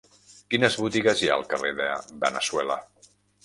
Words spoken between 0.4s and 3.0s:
Quines botigues hi ha al carrer de Veneçuela?